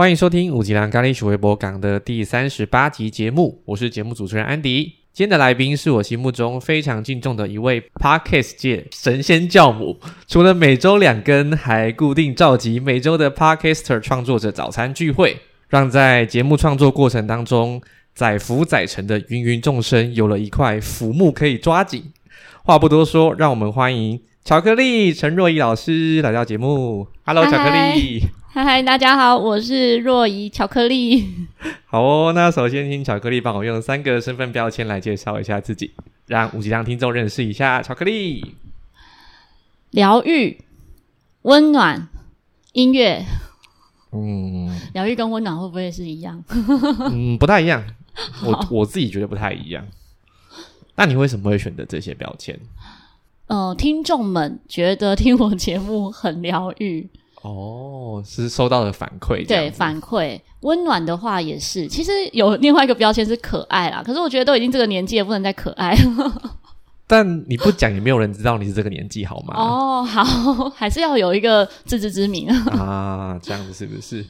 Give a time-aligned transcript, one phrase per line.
[0.00, 4.84] 欢迎收听五吉兰咖喱鼠微博港的第三十八集节目，我是节目主持人安迪。
[5.12, 15.36] 今天的来宾是我心目中非常敬重的一位 Podcast 界神仙教母，除了每周两更，还固定召集每周的 Podcaster 创作者早餐聚会，
[15.68, 17.78] 让在节目创作过程当中
[18.14, 22.10] 载浮载沉的芸芸众生有了一块浮木可以抓紧。
[22.64, 27.06] 话不多说，让我们欢迎巧克力陈若仪老师来到节目。
[27.26, 28.22] Hello，巧克力。
[28.52, 31.24] 嗨嗨，大家好，我是若仪巧克力。
[31.86, 35.92] 好哦，那首先请巧克力帮我用三个身份标签来介绍一下自己，
[36.26, 38.56] 让五级量听众认识一下巧克力。
[39.90, 40.58] 疗愈、
[41.42, 42.08] 温暖、
[42.72, 43.24] 音乐。
[44.10, 46.42] 嗯，疗愈跟温暖会不会是一样？
[47.12, 47.84] 嗯，不太一样。
[48.44, 49.86] 我我自己觉得不太一样。
[50.96, 52.58] 那你为什么会选择这些标签？
[53.46, 57.08] 呃，听众们觉得听我节目很疗愈。
[57.42, 59.46] 哦，是收到的反馈。
[59.46, 61.88] 对，反馈温暖的话也是。
[61.88, 66.58] 其实有另外一个标签是可爱啦，可是我觉得都已经这个年纪也，不能再可爱了。
[67.06, 69.54] 但你不讲，也没有人知道你是这个年纪，好吗？
[69.56, 73.36] 哦，好，还是要有一个自知之明啊。
[73.42, 74.24] 这样子是不是？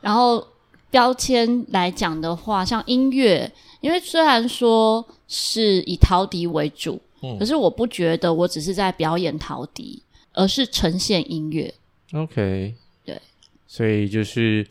[0.00, 0.46] 然后
[0.90, 3.50] 标签来讲的话，像音乐，
[3.80, 10.02] 因为虽然说是以陶笛为主，嗯，可是我不觉得我只是在表演陶笛，
[10.34, 11.74] 而是呈现音乐。
[12.14, 13.20] OK，对，
[13.66, 14.64] 所以就是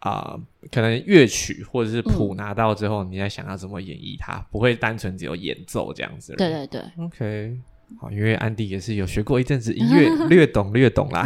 [0.00, 0.36] 啊，
[0.72, 6.34] 可能乐曲或者是谱拿到之后，你在想要怎么演绎它，不会单纯只有演奏这样子。
[6.36, 7.56] 对对对，OK，
[8.00, 11.24] 好，因为安迪也是有学过一阵子音乐，略懂略懂啦。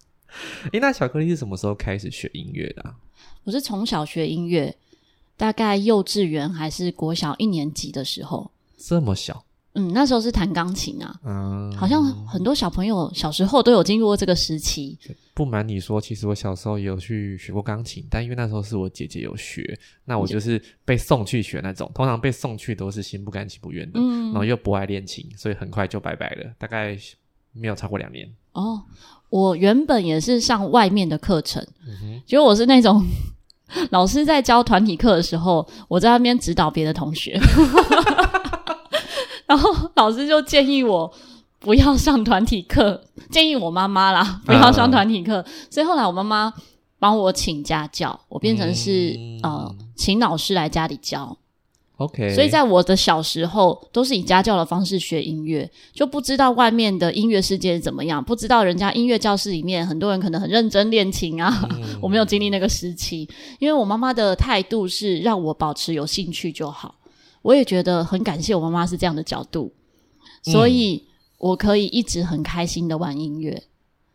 [0.72, 2.94] 哎，那巧克力是什么时候开始学音乐的？
[3.44, 4.76] 我是从小学音乐，
[5.38, 9.45] 大概幼稚园还是国小一年级的时候，这么小。
[9.78, 14.98] 嗯，那时候是弹钢琴啊，嗯，好像很多小朋友小时候都有经历过这个时期。
[15.34, 26.96] 不瞒你说，其实我小时候也有去学过钢琴，但因为那时候是我姐姐有学，那我就是被送去学那种，通常被送去都是心不甘情不愿的，嗯，然后又不爱练琴，所以很快就拜拜了，大概
[27.52, 28.26] 没有超过两年。
[28.52, 28.82] 哦，
[29.28, 31.62] 我原本也是上外面的课程，
[32.24, 33.04] 结果我是那种
[33.92, 37.38] 老师在教团体课的时候，我在那边指导别的同学。
[39.46, 41.12] 然后老师就建议我
[41.58, 45.44] 不要上团体课，建议我妈妈啦不要上团体课。
[45.70, 46.52] 所以后来我妈妈
[46.98, 51.36] 帮我请家教，我变成是呃请老师来家里教。
[51.98, 61.66] OK，所以在我的小时候都是以家教的方式学音乐，就不知道外面的音乐世界是怎么样，不知道人家音乐教室里面很多人可能很认真练琴啊。
[62.02, 63.26] 我没有经历那个时期，
[63.58, 66.95] 因为我妈妈的态度是让我保持有兴趣就好。
[67.46, 69.72] 我也觉得很感谢我妈妈是这样的角度，
[70.42, 71.04] 所以
[71.38, 73.62] 我可以一直很开心的玩音乐，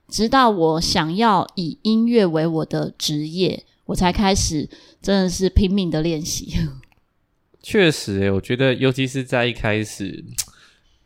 [0.09, 4.69] 直到我想要以音乐为我的职业，我才开始
[5.01, 6.53] 真的是拼命的练习。
[7.63, 10.25] 确实，我觉得尤其是在一开始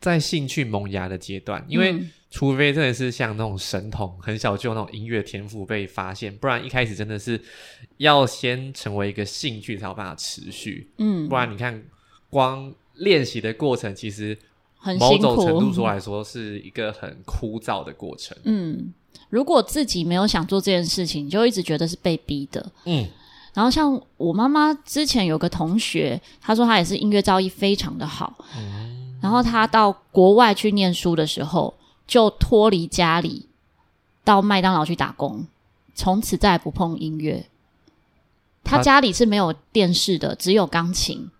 [0.00, 1.96] 在兴趣萌芽的阶段，因为
[2.28, 7.40] 除非真的是像那种神童，很小就那种音乐天赋被发现，不然一开始真的是
[7.98, 10.90] 要先成为一个兴趣才有办法持续。
[10.98, 11.80] 嗯，不然你看。
[12.30, 14.36] 光练习的过程，其实
[14.98, 18.36] 某种程度说来说，是一个很枯燥的过程。
[18.44, 18.92] 嗯，
[19.30, 22.64] 如果自己没有想做这件事情，就一直觉得是被逼的。
[22.84, 23.06] 嗯，
[23.54, 28.36] 然后像我妈妈之前有个同学，她说她也是音乐造诣非常的好。
[28.56, 31.74] 嗯，然后她到国外去念书的时候，
[32.06, 33.46] 就脱离家里，
[34.24, 35.46] 到麦当劳去打工，
[35.94, 37.46] 从此再也不碰音乐。
[38.62, 41.30] 他家里是没有电视的，只有钢琴。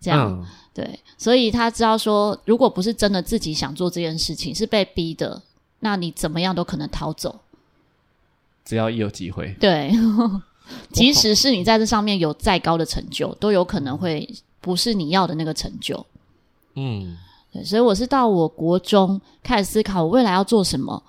[0.00, 5.42] 这样对，所以他知道说，如果不是真的自己想做这件事情，是被逼的，
[5.80, 7.40] 那你怎么样都可能逃走。
[8.64, 9.90] 只要一有机会，对，
[10.92, 14.28] 即使是你在这上面有再高的成就，都有可能会
[14.60, 16.04] 不是你要的那个成就。
[16.74, 17.16] 嗯，
[17.52, 21.02] 对，所以我是到我国中开始思考我未来要做什么，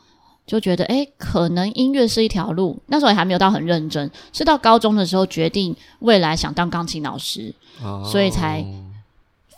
[0.45, 2.79] 就觉得哎，可能音乐是一条路。
[2.85, 7.53] 那时候也还没有到很认真，是到高中的时候决定未来想当钢琴老师。
[8.11, 8.65] 所以才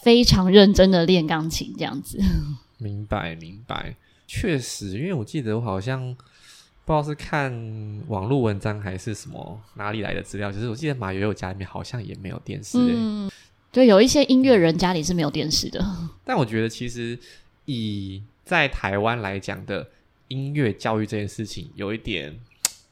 [0.02, 2.20] 非常认真的练钢琴，这样子。
[2.78, 6.16] 明白，明白，确实，因为我记得我好像
[6.86, 7.52] 不知道是看
[8.08, 12.78] 网络文章还是什么哪里来的资料，就是我记得马友友家里面好像也没有电视。
[12.80, 13.30] 嗯，
[13.72, 15.86] 对，有一些音乐人家里是没有电视的。
[16.24, 17.20] 但我觉得其实
[17.66, 19.86] 以在台湾来讲的
[20.30, 22.40] 音乐教育这件事情，有一点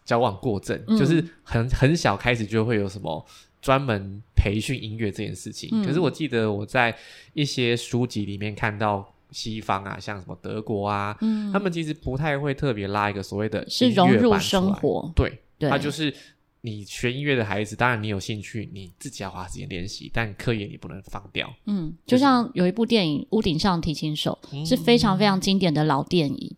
[0.03, 3.25] 矫枉过正，就是很很小开始就会有什么。
[3.67, 6.97] 专门培训音乐这件事情，可是我记得我在
[7.33, 11.13] 一些书籍里面看到西方啊，像什么德国啊，
[11.51, 16.15] 他们其实不太会特别拉一个所谓的是融入生活，对，他就是
[16.61, 21.53] 你学音乐的孩子，当然你有兴趣，你自己要花时间练习，但课业你不能放掉。
[21.65, 26.55] 嗯，就像有一部电影《屋顶上提琴手》，是非常非常经典的老电影。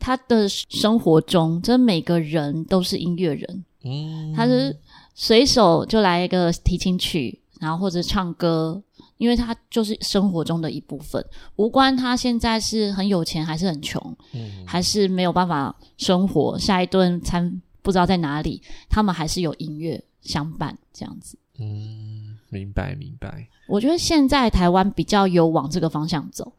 [0.00, 3.64] 他的生活中，真每个人都是音乐人。
[3.84, 4.76] 嗯，他是
[5.16, 8.80] 随手就来一个提琴曲，然后或者唱歌，
[9.16, 11.24] 因为他就是生活中的一部分，
[11.56, 18.60] 无关他现在是很有钱还是很穷，嗯，还是没有办法生活，下一顿餐不知道在哪里，
[18.90, 21.38] 他们还是有音乐相伴这样子。
[21.58, 23.48] 嗯，明白明白。
[23.66, 26.52] 我觉得现在台湾比较有往这个方向走，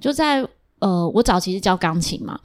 [0.00, 0.48] 就在。
[0.78, 2.38] 呃，我早期是教钢琴嘛，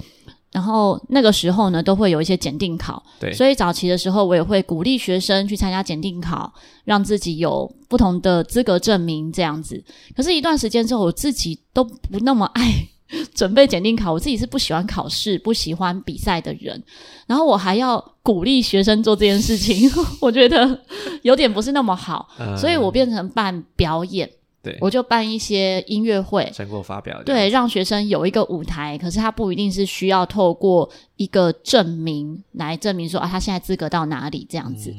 [0.52, 6.54] 然后那个时候呢，都会有一些检定考，对，所以早期的时候，我也会鼓励学生去参加检定考，
[6.84, 9.82] 让自己有不同的资格证明这样子。
[10.16, 12.86] 可是，一段时间之后，我自己都不那么爱
[13.34, 16.82] 准备检定考，我自己是不喜欢考试、不喜欢比赛的人，
[17.28, 19.90] 然后我还要鼓励学生做这件事情，
[20.20, 20.80] 我觉得
[21.22, 22.28] 有点不是那么好，
[22.58, 24.30] 所以我变成办表演。
[24.64, 28.96] 对，我就办一些音乐会，成果发表，对，让学生有一个舞台。
[28.96, 34.94] 可是他不一定是需要透过一个证明来证明说啊，他现在资格到哪里这样子。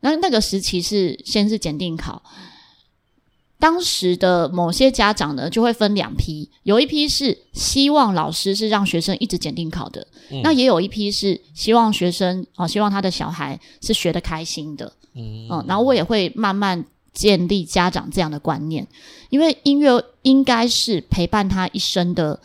[0.00, 2.22] 那那个时期是先是检定考，
[3.58, 10.06] 当时的某些家长呢就会分两批，有一批是希望老师是让学生一直检定考的，
[10.42, 16.82] 那也有一批是希望学生啊，希望他的小孩是学的开心的，嗯，然后我也会慢慢。
[17.12, 18.86] 建立家长这样的观念，
[19.30, 22.40] 因为音乐应该是陪伴他一生的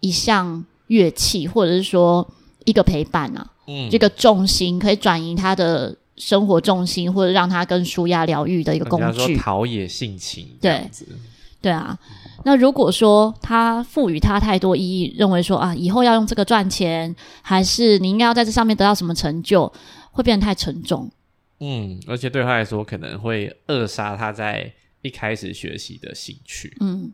[0.00, 2.26] 一项乐器，或者是说
[2.64, 10.88] 一个陪伴啊，嗯，这个重心可以转移他的生活重心，或者让他跟舒压疗愈的一个工具，陶冶性情，对，
[11.60, 11.98] 对啊。
[12.44, 19.72] 那如果说他赋予他太多意义，认为说啊，以后要用这个赚钱，还是你应该要在这上面得到什么成就，
[20.12, 21.10] 会变得太沉重。
[21.60, 24.72] 嗯，而且对他来说可能会扼杀他在
[25.02, 26.76] 一开始学习的兴趣。
[26.80, 27.12] 嗯，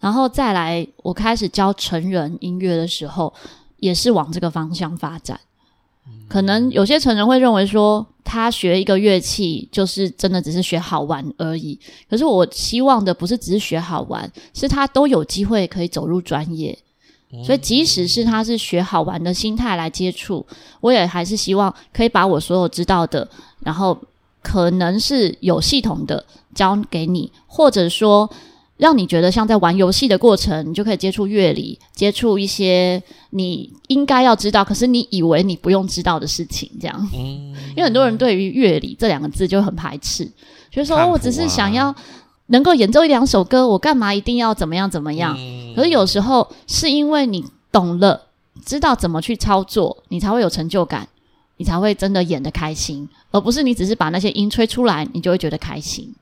[0.00, 3.32] 然后再来，我开始教成人音乐的时候，
[3.78, 5.40] 也是往这个方向发展。
[6.28, 11.78] 可能有些成人会认为说，他学一个乐器就是真的只是学好玩而已。
[12.08, 16.76] 可是我希望的不是只是学好玩，是他都有机会可以走入专业。
[17.44, 20.46] 所以，即使是他是学好玩的心态来接触，
[20.80, 23.28] 我也还是希望可以把我所有知道的，
[23.66, 23.98] 然后
[24.40, 26.24] 可能是有系统的
[26.54, 28.30] 教给你，或者说
[28.76, 37.08] 让你觉得像在玩游戏的过程，你就可以接触乐理，接触一些你应该要知道，可是你以为你不用知道的事情，这样。
[37.12, 37.52] 嗯。
[37.70, 40.24] 因为很多人对于乐理这两个字就很排斥，
[40.70, 41.92] 觉得说我只是想要。
[42.48, 45.36] 能够演奏一两首歌，我干嘛一定要怎么样怎么样？
[45.74, 48.22] 可是有时候是因为你懂了，
[48.64, 51.08] 知道怎么去操作，你才会有成就感，
[51.56, 56.14] 你才会真的演的开心，而不是你只是把那些音吹出来，你就会觉得开心。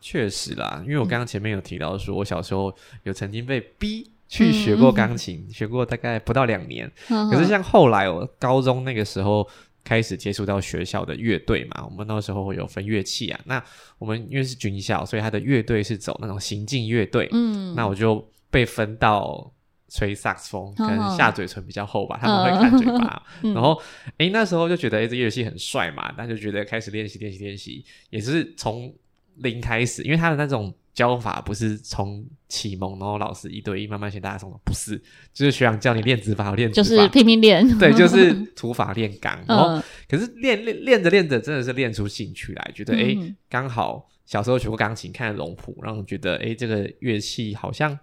[0.00, 6.90] 确实啦，因为我刚刚前面有提到说，我小时候有曾经被逼去学过钢琴，学过大概不到两年。
[7.08, 9.48] 可是像后来我高中那个时候。
[9.84, 13.40] 开始接触到学校的乐队嘛，我们那时候会有分乐器啊。
[13.46, 13.62] 那
[13.96, 17.26] 我们因为是军校，所以他的乐队是走那种行进乐队。
[17.32, 19.50] 嗯，那我就被分到
[19.88, 23.22] 吹萨克斯风，可能下嘴唇比较厚吧，他们会看嘴巴。
[23.54, 23.80] 然后，
[24.18, 28.92] 诶，那时候就觉得诶，这乐器很帅嘛，那就觉得开始练习练习练习，也是从
[29.36, 30.74] 零开始，因为他的那种。
[30.94, 35.00] 教法不是从启蒙，然后老师一对一慢慢学大家送的，不是，
[35.32, 39.38] 就是学长教你练指法，练就是拼命练， 对，就是土法练钢。
[39.46, 43.16] 然后，可是练练练着练着，真的是练出兴趣来，觉得哎，
[43.48, 47.98] 刚好小时候学过钢琴，看了龙谱，然后觉得哎，这个乐器好像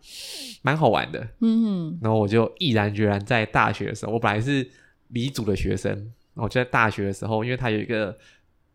[0.63, 1.25] 蛮好玩的。
[1.41, 4.67] 嗯，然后我就毅然决然在大学的时候，我本来是
[5.10, 5.91] 理组的学生，
[6.34, 8.17] 然后就在大学的时候，因为他有一个。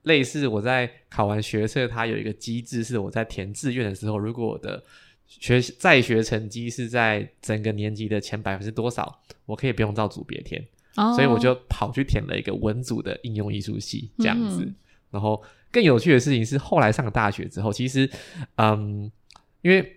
[0.04, 4.83] 类似我在考完学测，它有一个机制，是我在填志愿的时候，如果我的
[5.26, 14.66] 学在学成绩是在整个年级的前百分之多少，我可以不用照组别填，所以我就跑去填了一个文组的应用艺术系这样子。
[15.11, 18.11] 然后更有趣的事情是，后来上了大学之后，其实，
[18.57, 19.11] 嗯，
[19.62, 19.97] 因为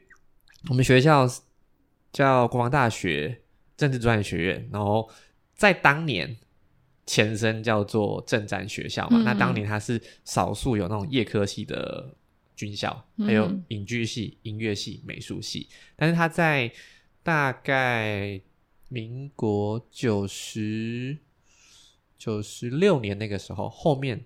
[0.69, 1.27] 我们学校
[2.11, 3.41] 叫国防大学
[3.75, 5.09] 政治专业学院，然后
[5.53, 6.37] 在当年。
[7.05, 12.15] 前身叫做政战学校嘛，那当年它是少数有那种夜科系的
[12.55, 15.67] 军校，还有影剧系、音乐系、美术系。
[15.97, 16.71] 但是它在
[17.21, 18.39] 大概
[18.87, 21.17] 民国九十
[22.17, 24.23] 九十六年那个时候，后面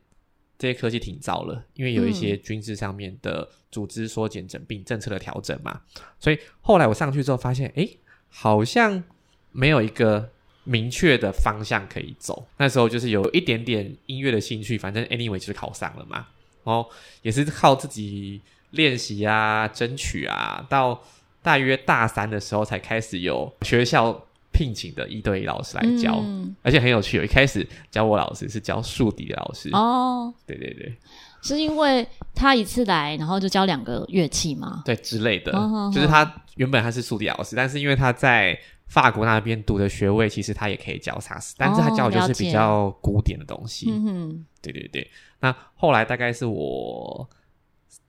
[0.58, 5.82] 这些科技挺糟了，因为有一些军事上面的组织缩减、整并政策的调整嘛。
[6.20, 7.88] 所以后来我上去之后发现，哎，
[8.30, 9.04] 好像
[9.52, 10.30] 没有一个。
[10.70, 12.46] 明确的方向可以走。
[12.58, 16.18] 那时候就是有一点点音乐的兴趣，反正 anyway 就是考上了嘛。
[16.66, 16.86] 然后
[17.22, 21.02] 也是靠自己练习啊、争取啊，到
[21.42, 24.27] 大约大三的时候才开始有学校
[24.58, 26.24] 聘请的一对一老师来教，
[26.64, 27.24] 而且很有趣。
[27.24, 30.98] 一开始教我老师是教竖笛的老师哦，对对对，
[31.44, 34.82] 是因为他一次来，然后就教两个乐器吗？
[34.84, 35.52] 对之类的，
[35.94, 38.58] 就是他原本他是竖笛老师，但是因为他在。
[38.90, 43.92] 法国那边读的学位，其实他也可以教萨斯，但是他教的就是比较古典的东西。
[43.92, 45.06] 嗯对对对。
[45.42, 47.30] 那后来大概是我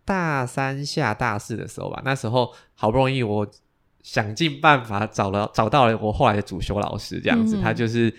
[0.04, 3.44] 大三下大四的时候吧，那时候好不容易我
[4.08, 8.10] 想尽办法找了找到了我后来的主修老师，这样子，他就是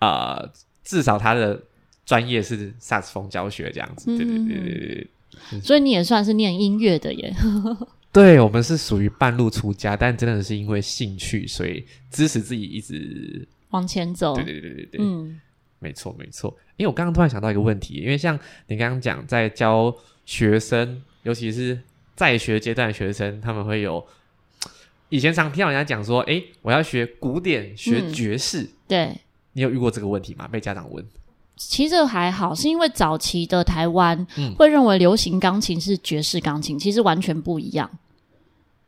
[0.00, 0.50] 呃，
[0.82, 1.62] 至少他的
[2.04, 4.06] 专业是萨斯风教学这样子。
[4.16, 5.08] 对对对对
[5.48, 5.60] 对。
[5.60, 7.32] 所以你也算是念音乐的耶。
[8.10, 14.34] 对我们是属于半路出家，但真的是因为兴趣，所以支持自己一直往前走。
[14.34, 15.40] 对对对对对，嗯，
[15.78, 16.52] 没错没错。
[16.76, 19.94] 因为我刚刚突然想到一个问题，因为像你刚刚讲，在教
[20.26, 21.80] 学生，尤其是
[22.16, 24.04] 在学阶段的学生，他们会有
[25.10, 29.14] 以前常听到人家讲说：“哎，我要学古典，学爵士。”对，
[29.52, 30.48] 你有遇过这个问题吗？
[30.48, 31.04] 被家长问？
[31.56, 34.26] 其实还好，是因为早期的台湾
[34.56, 37.90] 会认为流行钢琴是爵士钢琴，其实完全不一样。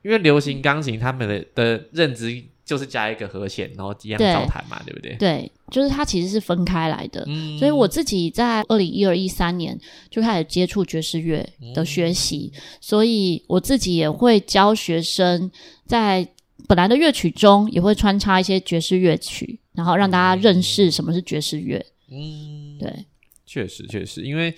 [0.00, 5.14] 因为流行钢琴他们的的认知就是加一个和弦，然后一样照弹嘛，对不对？
[5.16, 7.26] 对，就是它其实是分开来的。
[7.58, 9.78] 所以我自己在二零一二一三年
[10.10, 15.50] 就开始接触爵士乐的学习，所以我自己也会教学生
[15.86, 16.26] 在
[16.68, 21.84] 本来的乐曲中也会穿插一些爵士乐曲，然后让大家认识什么是爵士乐。
[22.10, 23.06] 嗯，对，
[23.44, 24.54] 确实确实，因为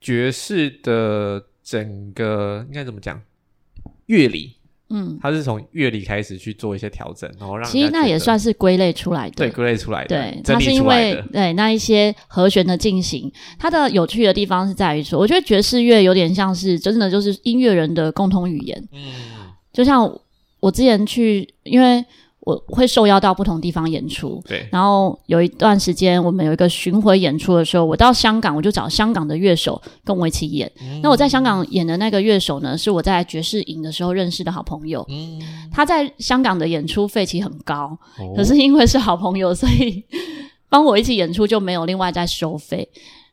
[0.00, 3.20] 爵士的整个应该怎么讲，
[4.06, 4.54] 乐理，
[4.90, 19.00] 嗯，它是从乐理开始去做一些调整，然后让其实那也算是归类出来的，对，归类出来的，对，它是因为对那一些和弦的进行，它的有趣的地方是在于说，我觉得爵士乐有点像是真的就是音乐人的共同语言，嗯，
[19.72, 20.04] 就像
[20.60, 22.04] 我之前去，因为。
[22.44, 24.68] 我会受邀到不同地方演出，对。
[24.70, 30.70] 然后有一段时间，我们有一个巡回演出的时候，我到香港，我就找香港的乐手跟我一起演。
[31.02, 35.04] 那我在香港演的那个乐手呢，是我在爵士营的时候认识的好朋友。
[35.08, 35.40] 嗯。
[35.72, 37.98] 他在香港的演出费其实很高，
[38.36, 40.04] 可是因为是好朋友，所以
[40.68, 42.88] 帮我一起演出就没有另外再收费。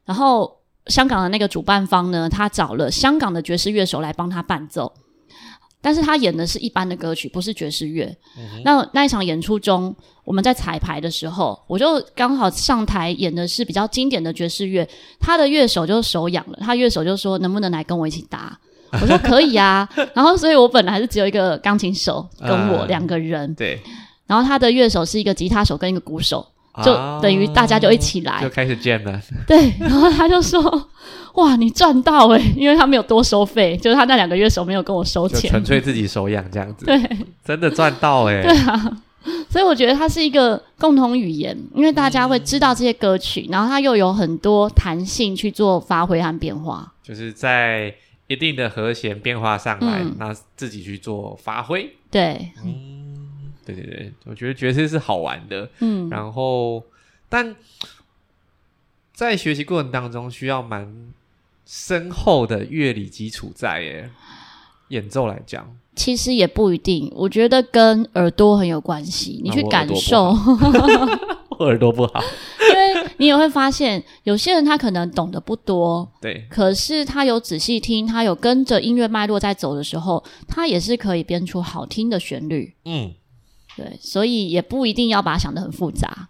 [0.05, 0.51] 然后
[0.87, 4.91] 香港的那个主办方呢，他找了香港的爵士乐手来帮他伴奏。
[5.81, 8.15] 但是他演的是一般的歌曲，不是爵士乐。
[8.63, 14.87] 那那一场演出中，我们在彩排的时候，我就刚好上台演的是比较经典的爵士乐，
[15.19, 18.57] 他的乐手就手痒了，他乐手就说能不能来跟我一起搭？
[19.01, 19.89] 我说可以啊。
[20.13, 23.81] 然后，所以我本来是只有一个钢琴手跟我两个人，对。
[24.27, 26.45] 然后他的乐手是一个吉他手跟一个鼓手。
[26.85, 29.21] 就等于大家就一起来，就开始 jam 了。
[29.45, 30.89] 对，然后他就说
[31.35, 32.39] ：“哇，你赚到哎！
[32.55, 36.85] 因为他没有多收费，就是他那两个月手没有跟我收钱，纯粹自己手痒这样子。
[36.85, 37.01] 对，
[37.43, 38.41] 真的赚到哎！
[38.43, 39.01] 对啊，
[39.49, 47.93] 所以我觉得它是一个共同语言，因为大家会知道这些歌曲，然后它又有很多弹性去做发挥和变化，就是在
[48.27, 51.93] 一定的和弦变化上来，那自己去做发挥。
[52.09, 52.51] 对。
[52.63, 52.97] 嗯
[53.63, 56.83] 对对对，我觉得爵士是好玩的，嗯，然后
[57.29, 57.55] 但
[59.13, 60.91] 在学习过程当中需要蛮
[61.73, 64.09] 深厚的乐理基础在耶，
[64.89, 70.35] 演奏来讲，其实也不一定，我觉得跟耳朵很有关系，你去感受，
[71.57, 72.21] 我耳朵不好，
[72.69, 83.13] 因为你也会发现有些人他可能懂得不多，对，可是他有仔细听，他有跟着音乐脉络在走的时候，他也是可以编出好听的旋律，嗯。
[83.77, 86.27] 对，所以也不一定要把它想得很复杂。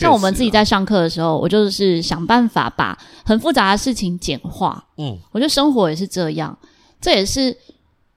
[0.00, 4.84] 像我们自己在上课的时候，我就是想办法把很复杂的事情简化。
[4.96, 6.56] 嗯，我觉得生活也是这样，
[7.00, 7.56] 这也是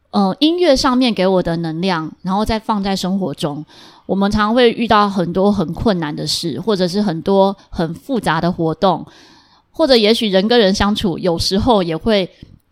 [0.09, 3.63] 呃音乐上面给我的能量，然后再放在生活中。
[4.07, 9.05] 我们常常会遇到很多很困难的事，或者是很多很复杂的活动，
[9.69, 12.29] 或者也许人跟人相处有时候也会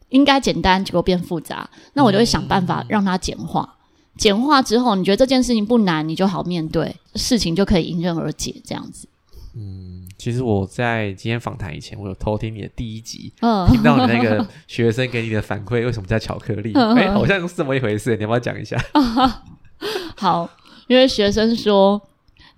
[0.10, 1.70] 应该简单，结果变复杂。
[1.94, 3.75] 那我就会想办法让它简化。
[4.18, 9.08] 简化之后，你觉得这件事情不难，你就好面对，事情就可以迎刃而解，这样子。
[9.56, 16.74] 嗯，其实我在今天访谈以前，我有偷听你的第一集， 嗯，听到你那个学生给你的反馈，为什么叫巧克力？
[16.98, 18.78] 哎，好像是这么一回事，你要不要讲一下？
[20.16, 20.50] 好，
[20.88, 22.02] 因为学生说，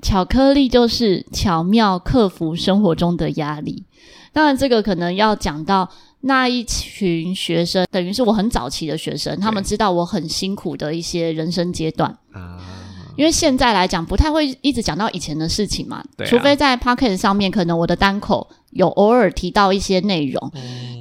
[0.01, 3.83] 巧克力就是巧妙克服生活中的压力。
[4.31, 5.89] 当然，这个可能要讲到。
[6.21, 12.09] 那一群学生，等于是我很早期的学生，他们知道我很辛苦的一些人生阶段。
[12.31, 12.59] 啊。
[13.17, 20.51] 因为现在来讲不太会一直讲到以前的事情嘛，除非在 p o c k e t 上面，可能我的单口有偶尔提到一些内容，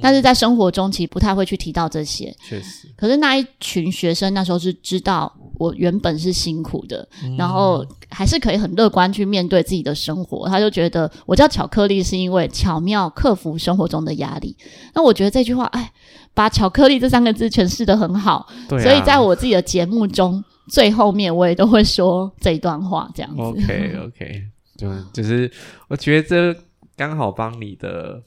[0.01, 2.35] 但是在生活中其实不太会去提到这些。
[2.43, 10.47] 确实，可是那一群学生那时候是知道我原本是辛苦的，然后还是可以很乐观去面对自己的生活。
[10.47, 14.55] 他就觉得我叫巧克力是因为巧妙克服生活中的压力。
[14.93, 15.91] 那我觉得这句话，哎，
[16.33, 18.47] 把巧克力这三个字诠释的很好。
[18.69, 20.43] 对所以在我自己的节目中。
[20.69, 23.41] 最后面我也都会说这一段话，这样子。
[23.41, 24.43] OK OK，
[24.75, 25.49] 就就是
[25.87, 26.59] 我觉得这
[26.97, 28.21] 刚好帮你的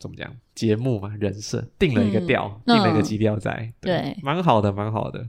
[0.00, 5.28] 怎么讲节目嘛人设定了一个调，定了一个基调在，对，蛮好的，蛮好的。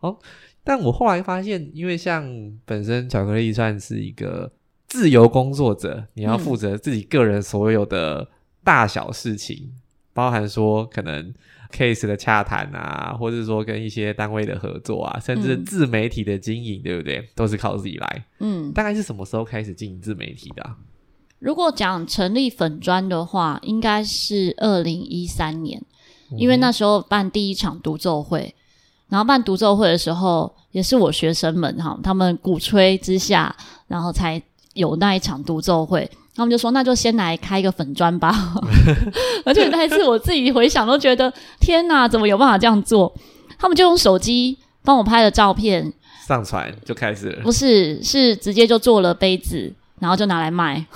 [0.00, 0.18] 哦，
[0.62, 2.24] 但我后来发现，因为像
[2.64, 4.52] 本身巧克力算是一个
[4.88, 8.28] 自由工作者，你要负责自己个人所有的
[8.64, 9.70] 大小事情，
[10.12, 11.32] 包含说可能。
[11.72, 17.24] case 的洽谈啊，或者说跟一些单位的合作啊，甚至自媒体的经营，对不对？
[17.36, 18.24] 都是靠自己来。
[18.40, 20.68] 嗯，大概是什么时候开始经营自媒体的？
[21.38, 25.80] 如果讲成立粉砖的话，应该是二零一三年，
[26.36, 28.52] 因为那时候办第一场独奏会，
[29.10, 33.54] 然后办独奏会的时候，也是我学生们哈，他们鼓吹之下，
[33.88, 34.40] 然后才
[34.72, 36.10] 有那一场独奏会。
[36.32, 38.34] 他们就说：“那就先来开一个粉砖吧。
[39.44, 43.12] ”而且那一次我自己回想都觉得，天哪，怎么有办法这样做？
[43.58, 45.92] 他们就用手机帮我拍了照片，
[46.26, 47.38] 上传就开始。
[47.42, 50.86] 不是，是直接就做了杯子，然后就拿来卖。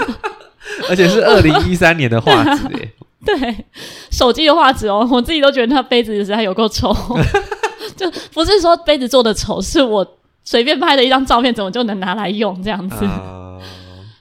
[0.88, 2.92] 而且是二零一三年的画质耶。
[3.26, 3.66] 对，
[4.10, 6.94] 手机的画质哦， 我自己都觉得那杯子实在有够丑。
[7.96, 10.06] 就不是说杯子做的丑，是我
[10.42, 13.06] 随便拍的一张照片，怎么就能拿来用这样子？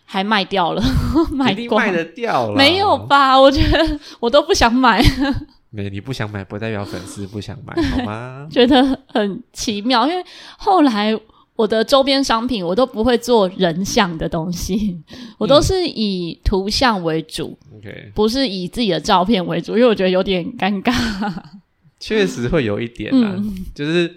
[0.06, 0.82] 还卖掉了，
[1.32, 2.56] 卖光卖的掉了？
[2.56, 3.40] 没有吧？
[3.40, 5.02] 我觉得我都不想买。
[5.70, 8.48] 没，你不想买不代表粉丝不想买，好吗？
[8.50, 10.26] 觉得很奇妙，因为
[10.58, 11.18] 后来
[11.60, 14.98] 我的周边商品我都不会做人像的东西，
[15.38, 20.94] 我都是以图像为主，OK，不是以自己的照片为主，因为我觉得有点尴尬。
[22.00, 23.36] 确实会有一点啊，
[23.76, 24.10] 就是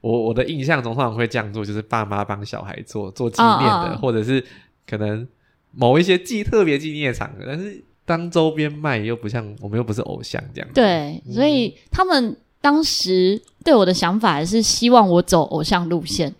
[0.00, 4.42] 我我的印象中通常会这样做，就是爸妈帮小孩做做纪念的，或者是。
[4.90, 5.28] 可能
[5.70, 10.70] 某一些纪特别纪念的场合，但是当周边卖又不像我们又不是偶像这样。
[10.72, 16.34] 对，所以他们当时对我的想法还是希望我走偶像路线。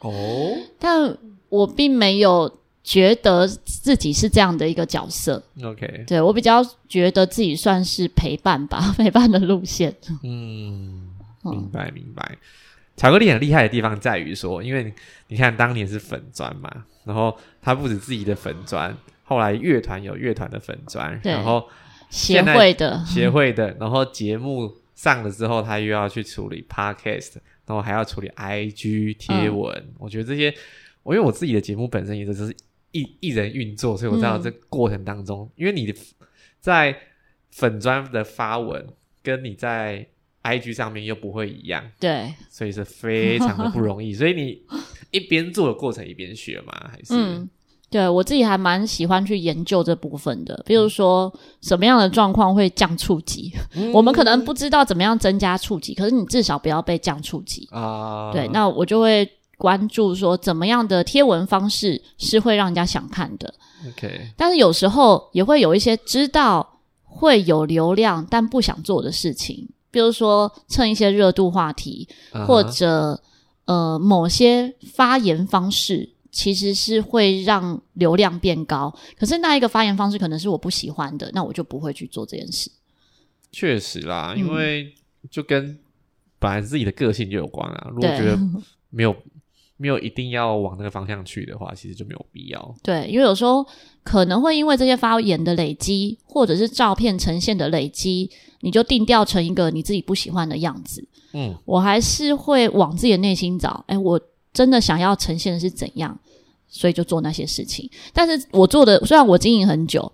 [0.00, 1.16] 哦， 但
[1.48, 5.42] 我并没有觉得自己是这样的一个角色。
[5.62, 9.94] OK，对我比较觉得自己算是陪伴吧， 陪伴的路线。
[10.22, 11.08] 嗯，
[11.44, 12.36] 明白明白。
[12.96, 14.92] 巧克力很厉害的地方在于说，因为
[15.28, 16.70] 你看当年是粉砖嘛。
[17.04, 18.94] 然后他不止自己的粉砖，
[19.24, 21.66] 后来乐团有乐团的粉砖，然后
[22.10, 29.94] 协会的协会的，然后节目上了之后，他又要去处理 podcast，然后还要处理 IG 贴文。
[29.96, 30.52] 我觉得这些，
[31.04, 32.52] 我因为我自己的节目本身也是
[32.90, 35.94] 一一人运作，所以我知道这过程当中，因为你的
[36.58, 36.98] 在
[37.52, 38.84] 粉砖的发文
[39.22, 40.04] 跟你在
[40.42, 44.62] IG 上面又不会一样，对，所以是非常的不容易， 所以你。
[45.10, 46.90] 一边做的过程一边学嘛？
[46.92, 47.48] 还是嗯，
[47.90, 50.62] 对我自己还蛮喜欢去研究这部分的。
[50.66, 53.52] 比如说什么样的状况会降触及，
[53.92, 58.30] 我们可能不知道怎么样增加触及，可是你至少不要被降触及啊。
[58.32, 63.54] 对，那我就会关注说怎么样的贴文方式是会让人家想看的。
[63.88, 72.06] OK，但是有时候也会有一些知道会有流量但不想做的事情，比如说蹭一些热度话题
[72.46, 73.20] 或者。
[73.68, 82.70] 呃，某些发言方式其实是会让流量变高，可是那一个发言方式可能是我不喜欢的，那我就不会去做这件事。
[83.50, 84.94] 确实啦，因为
[85.28, 85.76] 就跟
[86.38, 87.88] 本来自己的个性就有关啊。
[87.90, 88.38] 如果觉得
[88.90, 89.16] 没有
[89.76, 92.74] 没有一定要往那个方向去的话，其实就没有必要。
[92.84, 93.66] 对，因为有时候
[94.04, 101.04] 可能会因为这些发言的累积，或者是照片呈现的累积，你就定调成一个你自己不喜欢的样子。
[101.32, 104.20] 嗯，我还是会往自己的内心找，哎，我
[104.52, 106.18] 真的想要呈现的是怎样，
[106.68, 107.88] 所以就做那些事情。
[108.12, 110.10] 但是我做的虽然我经营很久，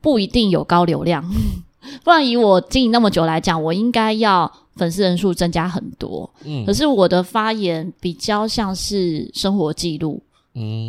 [0.00, 1.24] 不一定有高流量，
[2.04, 6.28] 不然以我经营那么久来讲，我应该要粉丝人数增加很多。
[6.44, 10.22] 嗯，可是我的发言比较像是生活记录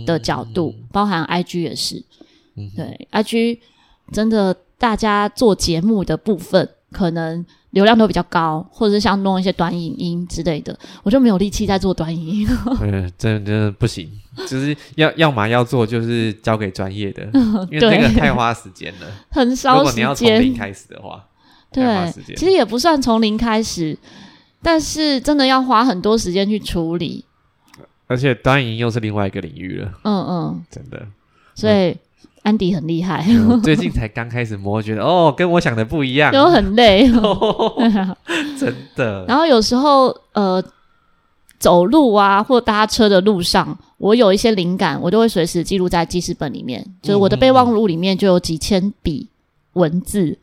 [0.05, 2.03] 的角度，包含 IG 也是。
[2.55, 3.59] 嗯，对，IG
[4.11, 7.45] 真的大家做节目的部分可能。
[7.75, 12.47] 流量都比较高，或者是像弄一些短影音之类的，我就没有力气在做短影音。
[12.79, 14.09] 嗯，真的真的不行，
[14.47, 17.23] 就是要要么要做，就是交给专业的，
[17.69, 19.83] 因为那个太花时间了， 很烧时间。
[19.83, 21.27] 如果你要从零开始的话，
[21.73, 23.97] 对，其实也不算从零开始，
[24.61, 27.25] 但是真的要花很多时间去处理。
[28.07, 29.91] 而且短影音又是另外一个领域了。
[30.03, 31.05] 嗯嗯，真的。
[31.55, 31.97] 所以
[32.45, 33.25] 安迪很厉害。
[33.63, 37.09] 最近才刚开始摸，觉得 哦，跟我想的不一样，都很累。
[38.59, 39.25] 真的。
[39.27, 40.63] 然后有时候呃，
[41.57, 46.85] 走路啊或搭车的路上，我有一些灵感，我就会随时记录在记事本里面。
[47.01, 49.27] 就是我的备忘录里面就有几千笔
[49.73, 50.37] 文字。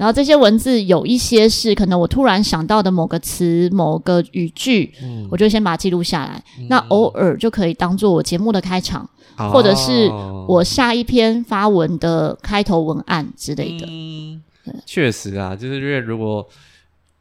[0.00, 4.90] 然后这些文字有一些是可能我突然想到的某个词、某个语句，
[5.30, 6.42] 我就先把它记录下来。
[6.70, 10.08] 那偶尔就可以当做我节目的开场，或者是
[10.48, 13.86] 我下一篇发文的开头文案之类的。
[13.90, 14.42] 嗯，
[14.86, 16.48] 确实啊，就是因为如果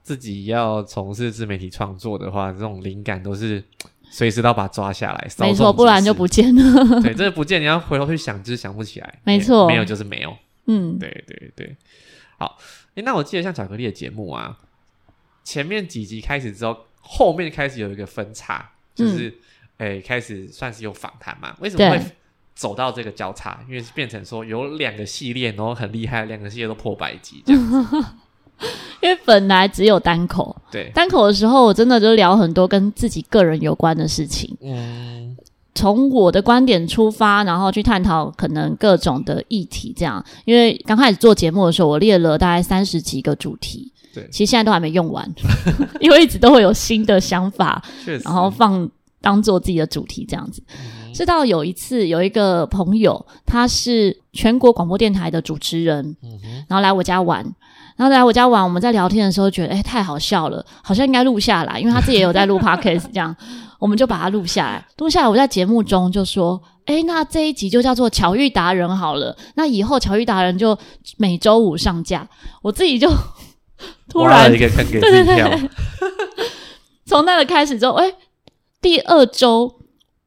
[0.01, 3.61] 自己要从事自媒体创作的话，这种灵感都是
[4.09, 7.01] 随时都要把它抓下来，没错，不然就不见了。
[7.01, 9.19] 对，这不见你要回头去想，就是想不起来。
[9.25, 10.33] 没错，没有就是没有。
[10.67, 11.75] 嗯，对对对。
[12.39, 12.57] 好，
[12.95, 14.57] 诶，那我记得像巧克力的节目啊，
[15.43, 19.37] 前面几集开始之后，后面开始有一个分叉，就是
[19.77, 21.53] 诶，开始算是有访谈嘛？
[21.59, 22.01] 为什么会
[22.55, 23.59] 走到这个交叉？
[23.67, 28.15] 因为是变成说有两个系列，然后很厉害，两个系列都破百集这样。
[29.01, 34.57] 因为本来只有单口，对单口的时候，我真的就聊很多跟自己个人有关的事情。
[34.61, 35.28] 嗯。
[35.79, 40.21] 从我的观点出发，然后去探讨可能各种的议题，这样。
[40.43, 45.25] 因为刚开始做节目的时候，我列了大概三十几个主题，对，其实现在都还没用完，
[46.01, 47.81] 因为一直都会有新的想法，
[48.25, 48.89] 然后放
[49.21, 50.61] 当做自己的主题这样子。
[51.13, 56.37] 直到有一次，有一个朋友，他是全国广播电台的主持人，嗯
[56.67, 57.45] 然后来我家玩。
[57.95, 63.35] 然后来我家玩，我们在聊天的时候觉得，哎，太好笑了，好像应该录下来，因为他自己也有在录 podcast，这样，
[63.79, 64.85] 我们就把它录下来。
[64.97, 69.35] 录下来，我在节目中就说，哎，那这一集就叫做巧遇达人好了。
[69.55, 70.77] 那以后巧遇达人就
[71.17, 72.27] 每周五上架。
[72.61, 73.09] 我自己就
[74.09, 75.49] 突然一个坑给 自己跳。
[77.07, 78.13] 从那个开始之后，哎，
[78.81, 79.79] 第二周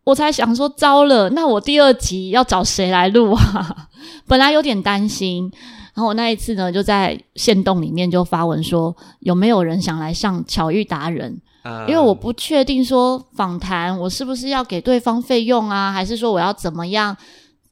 [0.04, 3.88] 我才想说，糟了，那我第二集要找谁来录啊？
[4.26, 5.52] 本来有点担心。
[5.94, 11.42] 然后我那一次呢，就在线洞里面就发文说，有没有人想来上巧遇达人？
[11.88, 17.16] 因为我不确定说访谈我是不是要给对方费用啊，还是说我要怎么样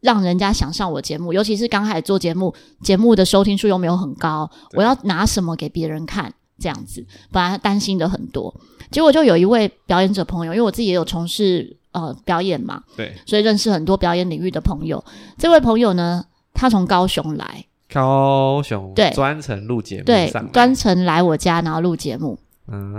[0.01, 1.33] 让人家想上我节目？
[1.33, 6.33] 尤其是刚开始做节目，节目的收听数又没有很高，我要拿什么给别人看？
[6.59, 8.55] 这样子，本来担心的很多，
[8.91, 15.03] 结果就有一位表演者朋友，因为我自己也有从事呃表演嘛，对，所以认识很多表演领域的朋友。
[15.39, 16.23] 这位朋友呢，
[16.53, 17.65] 他从高雄来。
[17.91, 22.39] 高雄对专程录节目，对专程来我家然后录节目，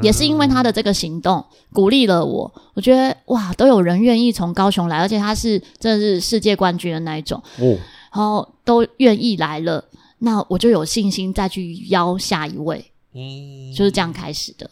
[0.02, 2.52] 也是因为他的这个行动鼓励了我。
[2.74, 7.42] 我觉得哇，都有人愿意从高雄来，而且他是真的是世界冠军的那一种。
[7.60, 7.80] 哦，
[8.14, 9.84] 然后都愿意来了，
[10.20, 14.70] 那我就有信心再去邀下一位，嗯，就是这样开始的。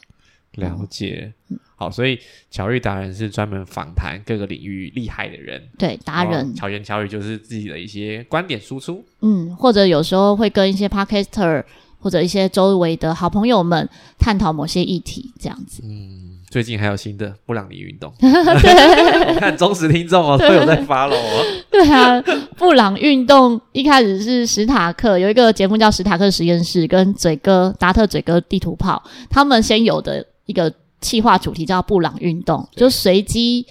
[0.54, 1.32] 了解。
[1.78, 2.20] 好，所以
[2.52, 6.54] 巧遇达人是专门访谈各个领域厉害的人，对达人。
[6.54, 11.64] 巧言巧语就是自己的一些观点输出，嗯，或者有时候会跟一些 podcaster
[12.00, 15.82] 或者一些周围的好朋友们探讨某些议题，这样子。
[15.84, 21.16] 嗯，最近还有新的布朗尼运动，我 看忠实听众哦都有在发喽。
[21.70, 22.22] 对啊，
[22.58, 30.74] 布朗运动一开始是史塔克有一个节目叫史塔克实验室，跟嘴哥达特嘴哥地图炮他们先有的一个。
[31.02, 33.66] 企划主题叫布朗运动，就随机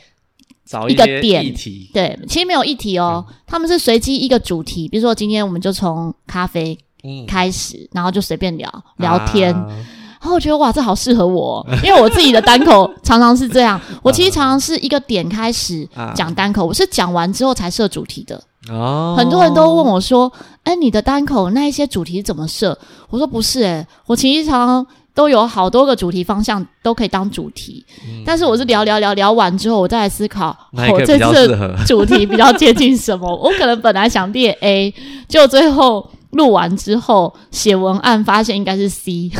[0.64, 1.44] 找一个点，
[1.92, 6.78] 对，其实没有议题哦，他们是随机一个主题，比如说今天我们就从咖啡
[7.26, 18.40] 开始，然后就随便聊聊天，然后我觉得哇，这好适合我，因为我自己的单口 常常是这样，我其实常常是一个点开始讲单口，我是讲完之后才设主题的。
[18.70, 20.30] 哦，很多人都问我说，
[20.64, 22.78] 哎，你的单口那一些主题怎么设？
[23.10, 24.86] 我说不是，哎，我其实常常。
[25.14, 27.84] 都有好多个主题方向都可以当主题，
[28.24, 30.56] 但是我是聊聊聊聊完之后，我再来思考
[30.92, 33.28] 我这次主题比较接近什么。
[33.34, 34.94] 我可能本来想列 A，
[35.26, 39.30] 就最后录完之后写文案发现应该是 C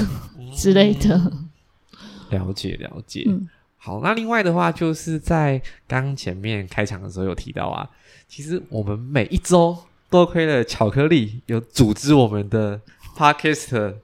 [0.54, 1.32] 之类的。
[2.30, 3.26] 了解了解，
[3.76, 7.88] 好，那另外的话就是在刚前面开场的时候有提到啊，
[8.28, 9.76] 其实我们每一周
[10.10, 12.80] 多亏了巧克力有组织我们的
[13.16, 13.94] Podcast。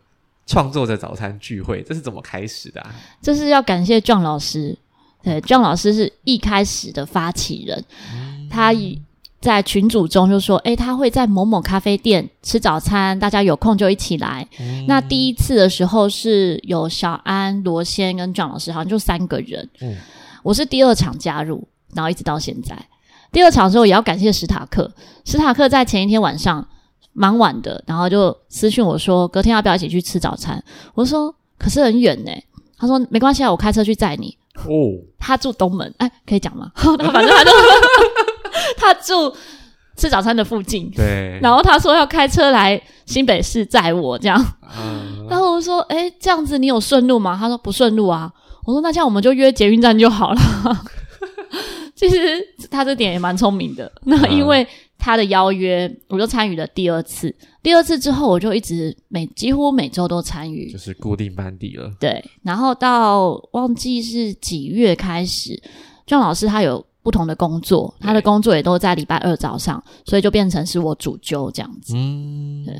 [0.46, 2.86] 创作者早餐聚会，这是怎么开始的？
[3.22, 4.76] 这是要感谢壮老师，
[5.22, 7.82] 对，壮老师是一开始的发起人。
[8.50, 9.00] 他以
[9.44, 14.48] 在群组中就说：“哎，他会在某某咖啡店吃早餐，大家有空就一起来。”
[14.88, 19.68] 那第一次的时候是有小安、罗先跟壮老师，好像就三个人。
[19.82, 19.94] 嗯，
[20.42, 22.74] 我是第二场加入，然后一直到现在。
[23.30, 24.90] 第二场的时候也要感谢史塔克，
[25.26, 26.66] 史塔克在前一天晚上。
[27.16, 30.60] 蛮晚的，然后就私讯我说隔天要不要一起去吃早餐？
[30.94, 32.32] 我说可是很远呢。
[32.76, 34.36] 他说没关系啊，我开车去载你。
[34.56, 36.72] 哦，他住东门，哎，可以讲吗？
[36.74, 37.50] 反正他就
[38.76, 39.34] 他住
[39.96, 41.38] 吃早餐的附近，对。
[41.42, 44.44] 然后他说要开车来新北市载我这样，
[45.28, 47.36] 然后我说，哎，这样子你有顺路吗？
[47.38, 48.32] 他说不顺路啊。
[48.64, 50.40] 我说那这样我们就约捷运站就好了。
[51.94, 52.16] 其实
[52.70, 53.90] 他这点也蛮聪明的。
[54.04, 54.66] 那因为
[54.98, 57.34] 他的邀约，我就参与了第二次。
[57.62, 61.90] 第二次之后，我就一直每几乎每周都参与，就是固定班底了。
[62.00, 65.62] 对，然后到忘记是几月开始，
[66.06, 71.94] 庄老师他有不同的工作，他的工作也都在礼拜二早上，所以就变成是我主揪这样子。
[71.94, 72.74] 嗯，对。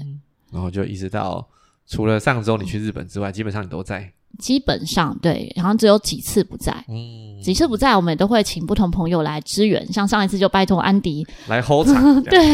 [0.51, 1.47] 然后就一直到
[1.87, 4.11] 除了上周你去日本之外，基本上你都在。
[4.39, 6.73] 基本上对，好像只有几次不在。
[6.89, 9.87] 嗯，几次不在，我们都会请不同朋友来支援。
[9.93, 12.21] 像上一次就拜托安迪来 hold 场。
[12.25, 12.45] 对，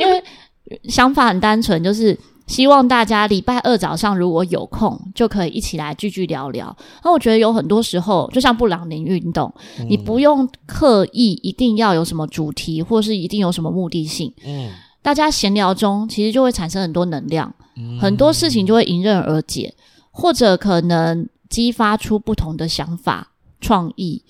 [0.00, 0.24] 因为
[0.88, 6.76] 想法很单纯，就是希望大家礼拜二早上如果有空，就可以一起来聚聚聊聊。
[7.04, 9.52] 那我觉得有很多时候，就像布朗宁运动，
[9.88, 14.32] 你不用刻意一定要有什么主题，或是一定有什么目的性。
[14.44, 14.70] 嗯，
[15.02, 17.52] 大家闲聊中其实就会产生很多能量，
[18.00, 19.74] 很多事情就会迎刃而解。
[20.18, 24.22] 或者可能激发出不同的想法、创意，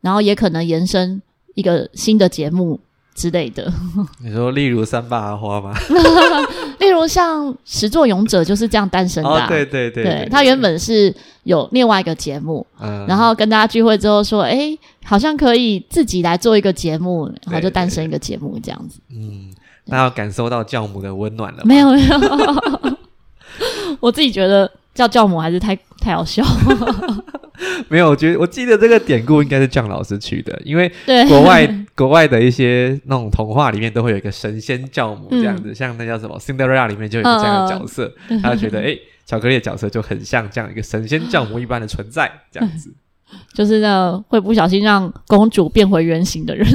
[0.00, 1.20] 然后也可能延伸
[1.56, 2.78] 一个新的节目
[3.14, 3.72] 之类的。
[4.22, 5.74] 你说，例如三八花吗？
[6.80, 9.46] 例如像始作俑者就是这样诞生的。
[9.48, 12.66] 对对对，对他原本是有另外一个节目，
[13.06, 18.98] 然后跟大家聚会之后说，哎，好像可以自己来做一个节目，然后就诞生一个节目这样子。
[19.10, 19.52] 嗯，
[19.86, 21.62] 那要感受到教母的温暖了？
[21.64, 22.96] 没有没有，
[24.00, 24.70] 我自己觉得。
[24.94, 26.44] 叫教母还是太太好笑，
[27.88, 30.90] 没有，我觉得我记得这个典故应该是姜老师取的，因为
[31.28, 42.92] 国外国外的一些那种童话里面都会有一个神仙教母这样子，像那叫什么《Cinderella》里面就有这样的角色， 他觉得哎，巧克力的角色就很像这样一个神仙教母一般的存在，这样子，
[43.54, 46.66] 就是那会不小心让公主变回原形的人，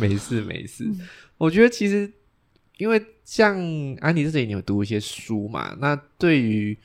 [0.00, 0.84] 没事没事，
[1.38, 2.10] 我觉得其实。
[2.78, 3.56] 因为像
[4.02, 5.74] 安妮这里，你有读一些书嘛？
[5.80, 6.76] 那对于，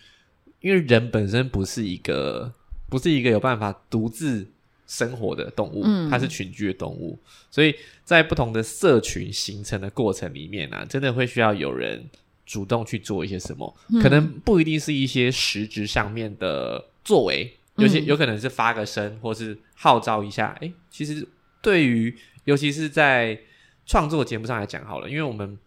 [0.62, 2.54] 因为人本身不是一个，
[2.89, 4.47] 不是一个有办法独自
[4.88, 7.19] 生活的动物，它是群居的动物，
[7.50, 12.10] 所以在不同的社群形成的过程里面呢，真的会需要有人
[12.45, 20.58] 主动去做一些什么，可能不一定是一些实质上面的作为，有些有可能是发个声，或是号召一下。
[20.62, 21.28] 哎，其实
[21.62, 23.39] 对于，尤其是在
[23.86, 25.58] 创作节目上来讲好了，因为我们。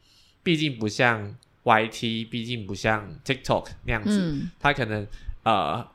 [0.45, 5.07] 毕竟不像 YT，毕竟不像 TikTok 那样子，它可能
[5.43, 5.87] 呃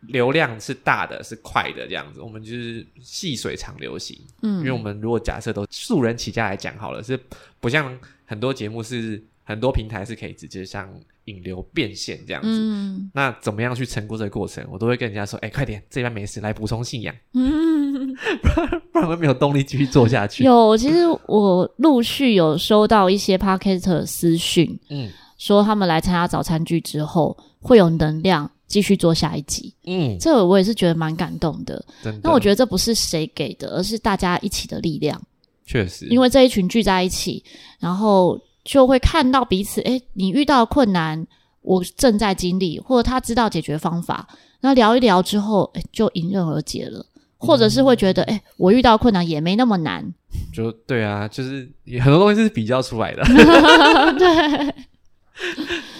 [0.00, 2.20] 流量是大的，是快的这样子。
[2.20, 7.18] 我们就是细水长流型，嗯，因为我们如果假设都素人起家来讲好了，是
[7.60, 10.86] 不像很多节目是很多平台是可以直接像
[11.24, 12.48] 引流变现这样子。
[12.50, 17.14] 嗯，那怎么样去成功这个过程，我都会跟人家说：哎，快点，这边没事，来补充信仰。
[18.92, 20.44] 不然会没有动力继续做下去。
[20.46, 25.08] 有，其实我陆续有收到一些 o c k e t 私讯，嗯，
[25.38, 29.74] 说他们来参加早餐剧之后会有能量继续做下一集。
[29.86, 31.82] 嗯，这个我也是觉得蛮感动的。
[32.22, 35.18] 那我觉得这不是谁给的，而是大家一起的力量。
[35.64, 37.42] 确实，因为这一群聚在一起，
[37.78, 39.80] 然后就会看到彼此。
[39.80, 41.26] 哎，你遇到困难，
[41.62, 44.28] 我正在经历，或者他知道解决方法，
[44.60, 47.06] 那聊一聊之后，诶，就迎刃而解了。
[47.38, 50.04] 或者是会觉得，哎，我遇到困难也没那么难。
[50.52, 51.66] 就对啊，就是
[52.02, 53.22] 很多东西是比较出来的。
[54.18, 54.74] 对，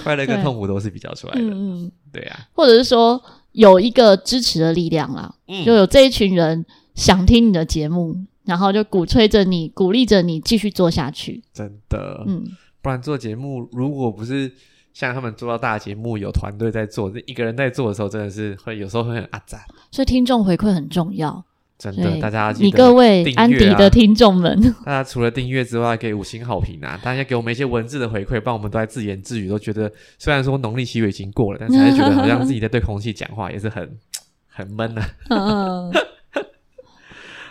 [0.02, 1.40] 快乐跟痛苦都是比较出来的。
[1.40, 2.40] 嗯，对啊。
[2.52, 8.14] 或者是说有一个支持的力量啦，就有这一群人想听你的节目，
[8.48, 11.44] 然后就鼓吹着你，鼓励着你继续做下去。
[11.52, 12.44] 真的，嗯，
[12.82, 14.50] 不然做节目如果不是。
[14.94, 19.64] 像他们做到大节目，有团队在做，一个人在做的时候，真的是会有时候会很阿杂。
[19.92, 21.44] 所以听众回馈很重要，
[21.78, 26.98] 真的，大家你各位安迪的听众们， 大家除了订阅之外，可以五星好评啊！
[27.00, 33.96] 大家给我们一些文字的回馈，帮我们都在自言自语，都觉得虽然说农历七月已经过了，但是还是觉得好像自己在对空气讲话，也是很
[34.48, 35.02] 很闷呢。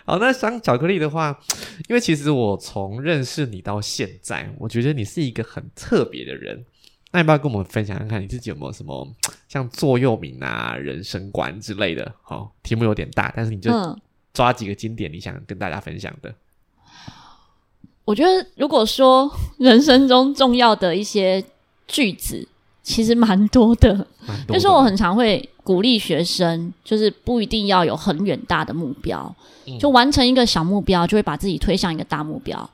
[0.08, 1.38] 好，那像巧克力的话，
[1.90, 6.64] 因为其实我从认识你到现在，我觉得你是一个很特别的人。
[7.12, 9.06] 那要不要跟我们分享看看你自己有没有什么
[9.50, 12.10] 像座右铭啊、人生观之类的？
[12.22, 13.70] 好，题目有点大，但是你就
[14.34, 16.34] 抓几个经典，你想跟大家分享的。
[18.06, 21.44] 我觉得，如果说人生中重要的一些
[21.86, 22.48] 句子，
[22.88, 24.08] 其实蛮多的。
[24.48, 29.36] 就是我很常会鼓励学生，就是不一定要有很远大的目标，
[29.80, 32.70] 就完成一个小目标，就会把自己推向一个大目标。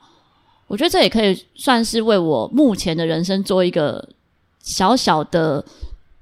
[0.66, 4.08] 我觉得这也可以算是为我目前的人生做一个。
[4.66, 5.62] 小小的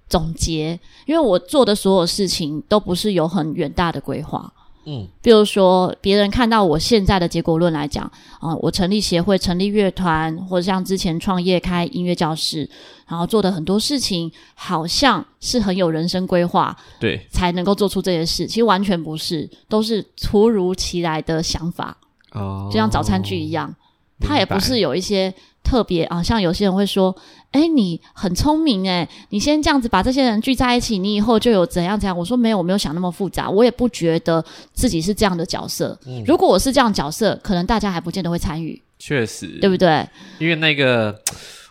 [0.09, 0.77] 总结，
[1.07, 4.53] 因为我做的所有事情都不是有很远大的规划。
[4.85, 8.05] 嗯，比如说别人看到我现在的结果论来讲，
[8.41, 12.69] 啊，我成立协会、成立乐团，或者像之前创业开音乐教室，
[13.07, 18.47] 然后做的很多事情，好像是很有人生规划，对，才能够做出这些事。
[18.47, 21.97] 其实完全不是，都是突如其来的想法。
[22.33, 23.75] 哦，就像早餐剧一样，
[24.21, 25.33] 它也不是有一些。
[25.65, 27.15] 特别啊，像有些人会说
[27.53, 35.99] ：“哎，你很聪明哎，你先这样子把这些人聚在一起，你以后就有怎样怎样。”我说：“没有，我没有想那么复杂，我也不觉得自己是这样的角色。
[36.27, 38.81] 如果我是这样角色，可能大家还不见得会参与。
[38.99, 40.07] 确实，对不对？
[40.39, 41.17] 因为那个，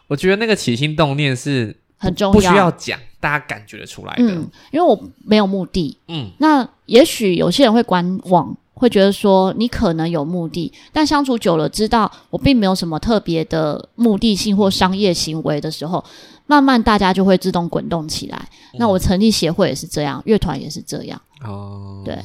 [0.08, 4.24] 我觉得那个起心动念是很重要，不需要讲，大家感觉得出来的。
[4.72, 5.98] 因为我没有目的。
[6.08, 16.04] 嗯，那也许有些人会观望。”会觉得说你可能有目的，但相处久了，知道我并没有什么特别的目的性或商业行为的时候，
[16.48, 18.50] 慢慢大家就会自动滚动起来。
[18.80, 21.22] 那我成立协会也是这样，乐团也是这样。
[21.44, 22.18] 哦，对，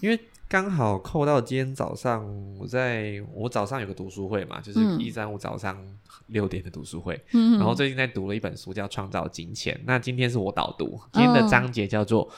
[0.00, 2.26] 因为刚好扣到今天早上，
[2.58, 5.78] 我在我早上有个读书会嘛，就是一三五早上
[6.26, 7.22] 六点的读书会。
[7.32, 12.28] 嗯，然后最近在读了一本书叫《创造金钱》，那今天是我导读，今天的章节叫做。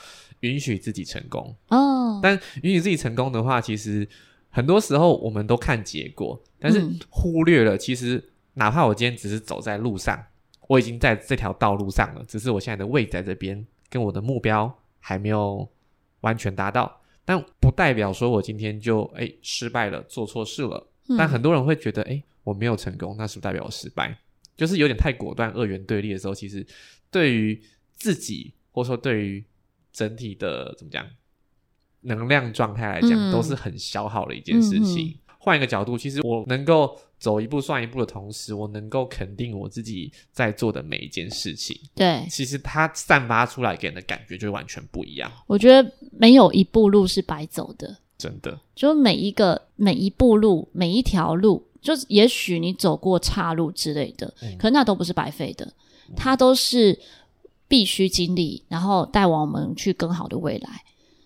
[0.41, 4.07] 允许自己成功哦，但允许自己成功的话，其实
[4.49, 8.23] 很多时候我们都看结果，但是忽略了其实
[8.53, 10.23] 哪怕我今天只是走在路上，
[10.67, 15.67] 我已经在这条道路上了，只是我现在的位在这边，跟我的目标还没有
[16.21, 20.87] 完全达到，但不代表说我今天就哎失败了，做错事了。
[21.17, 24.17] 但很多人会觉得，哎，我没有成功，那是不是代表我失败？
[24.57, 26.65] 就是有点太果断、二元对立的时候，其实
[27.09, 27.61] 对于
[27.95, 29.41] 自己或者说对于
[29.97, 31.03] 整体的怎么讲，
[32.01, 35.17] 能量状态来讲，都是很消耗的一件事情。
[35.39, 41.75] 换一个角度，其实我能够走一步算一步的同时，我能够肯定我自己在做的每一件事情。
[41.95, 45.31] 对，其实它散发出来给人的感觉就完全不一样。
[45.47, 48.59] 我觉得没有一步路是白走的，真的。
[48.75, 55.73] 就每一个每一步路，每一条路，就也许你走过岔路之类的，可那都不是白费的，
[56.15, 56.99] 它都是。
[57.67, 60.83] 必须经历，然后带往我们去更好的未来。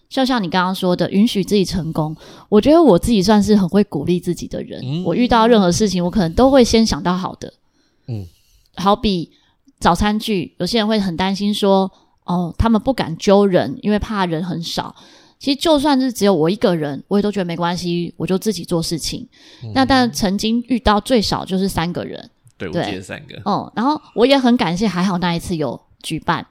[0.09, 2.13] 就像你刚刚说的，允许自己成功。
[2.49, 5.01] 我觉得我自己算是很会鼓励自己的人。
[5.05, 7.53] 我遇到任何事情，我可能都会先想到好的。
[8.07, 8.27] 嗯，
[8.75, 9.31] 好比
[9.79, 11.89] 早餐剧，有些人会很担心说
[12.25, 14.93] ：“哦，他们不敢揪人，因为怕人很少。”
[15.39, 19.25] 其实就算是只有我一个人，我也都觉得没关系，我就自己做事情。
[19.73, 23.41] 那但曾经遇到最少就是三个人，对，我记得三个。
[23.45, 25.79] 哦，然后我也很感谢，还好那一次有。
[26.01, 26.45] 举办，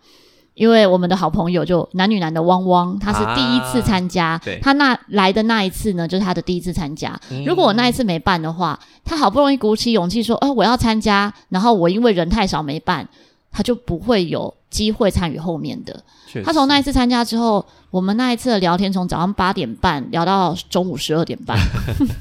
[0.54, 7.18] 因为我们的好朋友就男女男的汪汪，他是第一次参加，他那来的那一次呢，就是他的第一次参加。
[7.46, 13.08] 如果我那一次没办的话，他好不容易鼓起勇气说：“哦，我要参加。”然后我因为人太少没办，
[13.50, 16.02] 他就不会有机会参与后面的。
[16.44, 21.58] 他从那一次参加之后，我们那一次的聊天从早上八点半聊到中午十二点半，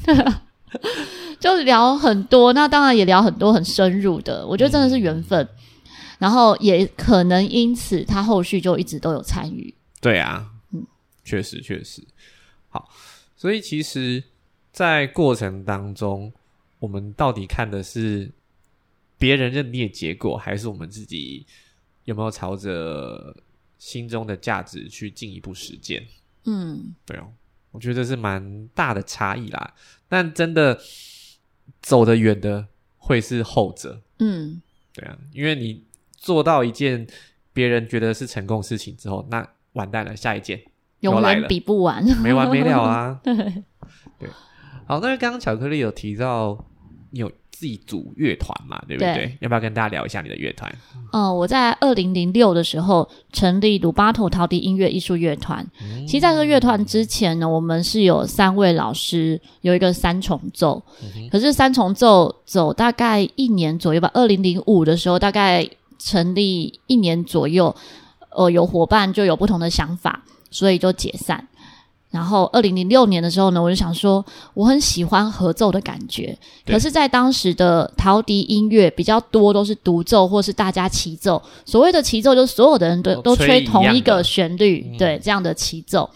[1.39, 2.51] 就聊很多。
[2.53, 5.47] 那当然也聊很多很深入的，我觉得真的是缘分。
[6.19, 9.73] 然后也可能因此，他后续就一直都有参与。
[10.01, 10.85] 对啊，嗯，
[11.23, 12.05] 确实确实。
[12.67, 12.89] 好，
[13.37, 14.21] 所以其实，
[14.71, 16.31] 在过程当中，
[16.79, 18.29] 我们到底看的是
[19.17, 21.45] 别人认定的结果，还是我们自己
[22.03, 23.35] 有没有朝着
[23.77, 26.05] 心中的价值去进一步实践？
[26.43, 27.31] 嗯，对哦，
[27.71, 29.73] 我觉得是蛮大的差异啦。
[30.09, 30.77] 但真的
[31.81, 34.01] 走得远的会是后者。
[34.19, 34.61] 嗯，
[34.93, 35.87] 对啊，因为你。
[36.19, 37.07] 做到一件
[37.53, 40.61] 别人觉得是成功事情之后，那完蛋了，下一件
[40.99, 43.19] 永远比不完，没完没了啊！
[43.23, 43.33] 对
[44.19, 44.29] 对，
[44.85, 46.57] 好，那刚刚巧克力有提到
[47.11, 49.37] 你有自己组乐团嘛，对不对？
[49.39, 50.73] 要不要跟大家聊一下你的乐团？
[51.13, 55.65] 嗯，我在二零零六的时候成立鲁巴托陶笛音乐艺术乐团。
[56.05, 60.81] 其实在这个乐团之前呢，我们是有三位老师，有一个三重奏。
[61.31, 65.69] 可是三重奏走大概一年左右吧，二零零五的时候大概。
[65.99, 67.75] 成立一年左右，
[68.31, 71.47] 呃，有伙伴就有不同的想法，所以就解散。
[72.09, 74.25] 然后二零零六年的时候呢，我就想说，
[74.55, 76.35] 我很喜欢合奏的感觉，
[76.65, 81.39] 可是，在当时的陶笛音乐比较多都是独奏或是大家齐奏。
[81.65, 86.09] 所谓的齐奏，就是所有的人都都吹同一个旋律，对这样的齐奏。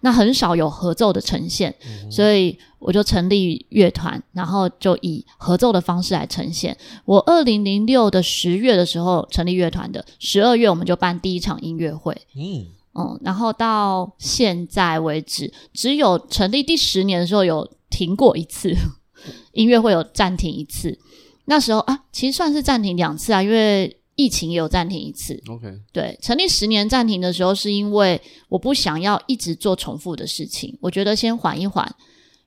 [0.00, 1.74] 那很少有合奏的呈现，
[2.10, 6.76] 所以我就成立乐团，然后就以合奏的方式来呈现。
[7.04, 12.16] 我二零零六的十月的时候成立乐团的，十二月我们就办第一场音乐会。
[12.34, 18.74] 嗯嗯，然后到现在为止，只有成立第十年的时候有停过一次
[19.52, 20.98] 音乐会，有暂停一次。
[21.44, 23.96] 那时候啊，其实算是暂停两次啊，因为。
[24.20, 25.42] 疫情也有暂停一次。
[25.48, 31.90] OK，对，成立十年暂停的时候，是因为我不想要一直做重复的事情，我觉得先缓一缓，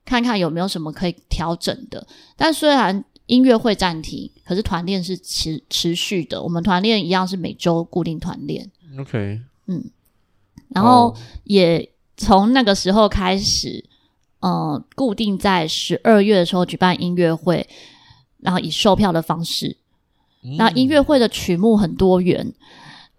[0.04, 2.06] 看看有没有什么可以调整的。
[2.36, 8.70] 但虽然音乐会暂停，可是团练是持持续的，我们团练一样是每周固定团练。
[9.00, 9.82] OK，嗯，
[10.68, 11.12] 然后
[11.42, 13.84] 也从那个时候开始，
[14.42, 17.66] 嗯，固定在十二月的时候举办音乐会，
[18.38, 19.76] 然后以售票的方式。
[20.58, 22.52] 那音乐会的曲目很多元，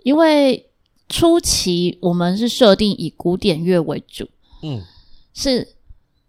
[0.04, 0.66] 因为
[1.10, 4.28] 初期我们是设定以古典乐为主，
[4.62, 4.82] 嗯，
[5.34, 5.68] 是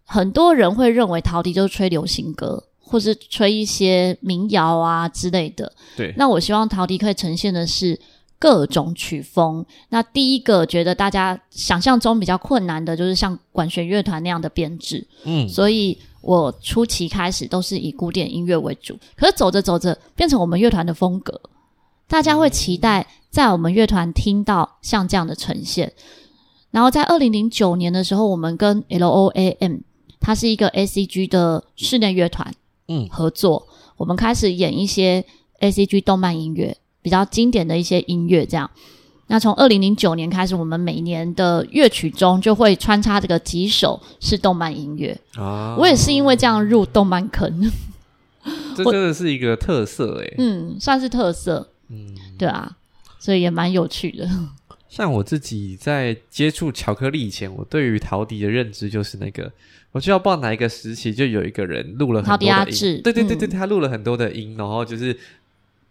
[0.03, 5.71] 很多人会认为陶笛就是吹流行歌，或是吹一些民谣啊之类的。
[5.95, 7.99] 对，那我希望陶笛可以呈现的是。
[8.39, 15.05] 各种曲风，那第一个觉得大家想象中比较困难的，就是像管弦乐团那样的编制。
[15.23, 21.41] 嗯，所以我初期开始都是以古典音乐为主，可是走着走着变成我们乐团的风格，
[22.07, 25.91] 大家会期待在我们乐团听到像这样的呈现。
[26.69, 29.77] 然后在二零零九年的时候，我们跟 L O A M，
[30.19, 32.53] 它是一个 A C G 的室内乐团，
[32.87, 35.25] 嗯，合作，我们开始演一些
[35.59, 36.77] A C G 动漫音乐。
[37.07, 38.69] 比较经典的一些音乐，这样。
[39.27, 45.77] 那从二零零九年开始，我们每年的乐曲中就会穿插这个几首是动漫音乐啊。
[45.79, 47.71] 我也是因为这样入动漫坑，
[48.75, 50.33] 这真的是一个特色哎。
[50.37, 51.69] 嗯，算是特色。
[51.87, 52.75] 嗯，对啊，
[53.19, 54.29] 所以也蛮有趣的。
[54.89, 59.49] 像我自己在接触巧克力以前，我对于陶笛的认知就是那个，
[59.93, 65.17] 我就要报哪一个时期就有一个人录了很多的音，对对对对，他录了很多的音，然后就是。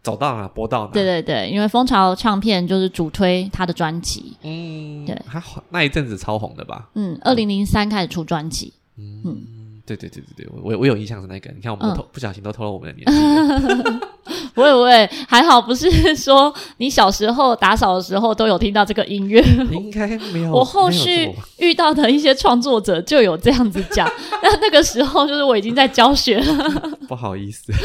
[0.06, 0.92] 走到哪播到哪。
[0.92, 4.36] 对对对，因为蜂巢唱片就是主推他的专辑。
[4.42, 6.88] 嗯，对，还好那一阵子超红的吧？
[6.94, 8.72] 嗯，二零零三开始出专辑。
[8.96, 9.36] 嗯，
[9.84, 11.50] 对对对对对，我我有印象是那个。
[11.50, 14.00] 你看，我们都不小心都偷了我们的年纪。
[14.54, 19.42] 不会不会，还好不是说你小时候打扫的时候都有听到这个音乐。
[19.72, 20.52] 应该没有。
[20.52, 24.08] 我后续遇到的一些创作者就有这样子讲，
[24.40, 26.80] 那那个时候就是我已经在教学了。
[27.08, 27.72] 不好意思。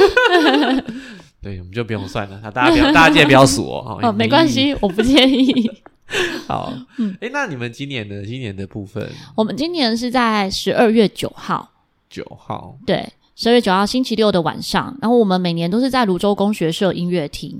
[1.41, 2.39] 对，我们就不用算了。
[2.41, 3.99] 他大家不要，大家记得不要数哦。
[4.01, 5.69] 哦，没关系，我不介意。
[6.47, 11.71] 好，嗯，哎，那你们今年的今年的部分，我们今年是在十二月九号。
[12.09, 14.95] 九号，对，十二月九号星期六的晚上。
[15.01, 17.57] 然后我们每年都是在泸州工学社音乐厅，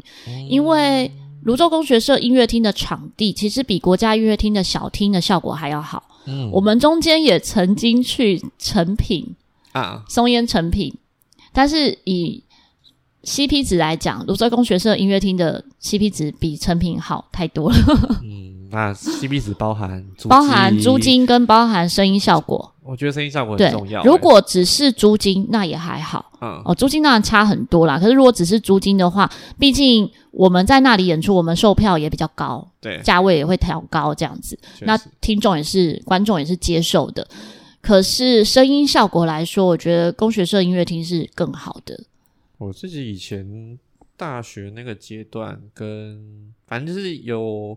[0.49, 1.09] 因为
[1.45, 6.03] 泸州工学社音乐厅的场地其实比国家音乐厅的小厅的效果还要好。
[6.25, 9.33] 嗯，我们中间也曾经去成品
[9.71, 10.93] 啊，松烟成品，
[11.53, 12.43] 但是以
[13.23, 17.77] CP 值来讲，泸州工学社音乐厅的 CP 值比成品好太多了。
[18.23, 22.73] 嗯，那 CP 值包含包含租金跟包含声音效果。
[22.83, 24.03] 我觉得声音效果很重要。
[24.03, 26.31] 如果只是租金，那也还好。
[26.41, 27.99] 嗯，哦，租金当然差很多啦。
[27.99, 34.57] 可是如果只是租金的话，毕竟我们在那里演出，我们售票也比较高，对，价位也会调高这样子。
[34.79, 37.25] 那听众也是观众也是接受的。
[37.81, 41.97] 可是声音效果来说，我觉得工学社音乐厅是更好的。
[42.61, 43.79] 我自己以前
[44.15, 47.75] 大学那个阶段，跟反正就是有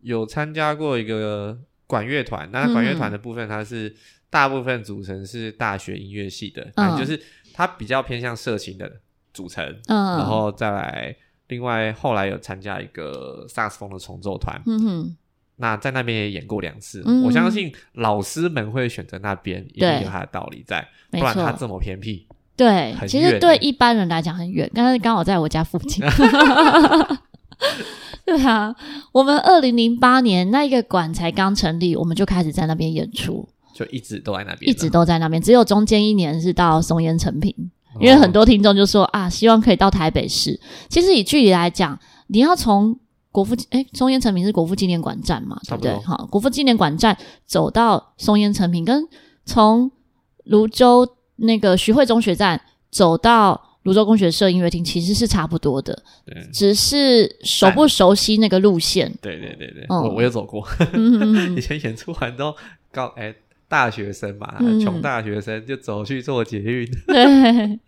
[0.00, 3.94] 有参加过一个管乐团，那管乐团的部分，它是
[4.30, 7.20] 大部分组成是大学音乐系的，嗯，就是
[7.52, 8.90] 它比较偏向社情的
[9.34, 11.14] 组成，嗯，然后再来
[11.48, 15.16] 另外后来有参加一个萨克斯风的重奏团，嗯哼，
[15.56, 22.26] 那在那边也演过两次，我相信老师们会选择那边，一定有他的道理在，不然他这么偏僻。
[22.56, 26.04] 对，其实对一般人来讲很远，刚刚刚好在我家附近。
[28.24, 28.74] 对啊，
[29.12, 37.54] 我们二零零八年那一个馆才刚成立，我们就开始在那边演出，就一直都在那边，一直都在那边，只有中间一年是到松烟成品，
[38.00, 40.58] 因为很多听众就说啊，希望可以到台北市。
[40.88, 42.98] 其实以距离来讲，你要从
[43.30, 45.94] 国父哎松烟成品是国父纪念馆站嘛，对不对？
[46.04, 49.06] 好，国父纪念馆站走到松烟成品，跟
[49.44, 49.92] 从
[50.44, 51.08] 泸州。
[51.36, 52.60] 那个徐汇中学站
[52.90, 59.12] 走到泸州工学社音乐厅其实是差不多的，对，只是熟不熟悉那个路线。
[59.20, 60.66] 对对对对，我我有走过，
[61.56, 62.54] 以前演出完都
[62.90, 63.34] 高哎
[63.68, 67.78] 大学生嘛，穷大学生就走去做捷运， 对，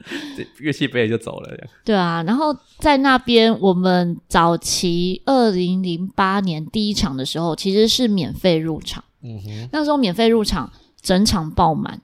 [0.58, 1.56] 乐器背就走了。
[1.84, 10.70] 对啊，然后在那边我们早期二零零八年第一场的时候其实是免费入场，嗯哼，那时候免费入场
[11.00, 12.00] 整场爆满。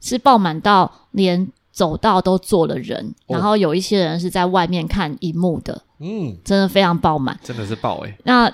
[0.00, 8.18] 是爆满到连走道都坐了人，然后有一些人是在外面看荧幕的，嗯，真的非常爆满，真的是爆哎。
[8.24, 8.52] 那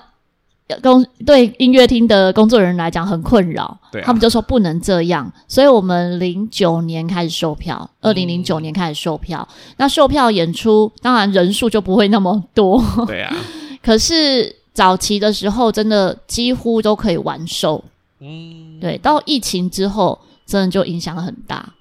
[0.81, 4.05] 工对音乐厅的工作人员来讲很困扰，对啊。
[4.05, 9.47] 他们就说不能这样，所以我们零九年开始售票，二零零九年开始售票。
[9.77, 13.35] 那售票演出当然人数就不会那么多，对啊，
[13.83, 17.83] 可是早期的时候真的几乎都可以完售。
[18.19, 21.73] 嗯，对，到疫情之后，真的就影响很大，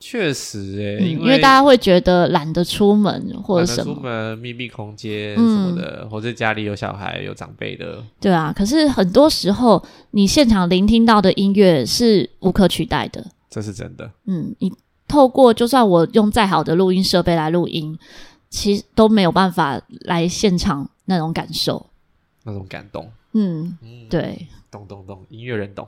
[0.00, 8.52] 确实诶、嗯，因因为大家会觉得懒得出门或者什么出么，门密闭空间嗯什么的，或者家里有小孩有长辈的，对啊。
[8.56, 13.24] 可是很多时候，你现场聆听到的音乐是无可取代的。
[13.50, 14.10] 这是真的。
[14.26, 14.72] 嗯，你
[15.06, 17.98] 透过就算我用再好的录音设备来录音，
[18.50, 21.84] 其实都没有办法来现场那种感受。
[22.44, 25.86] 那种感动，嗯，嗯，对，懂懂懂，音乐人懂。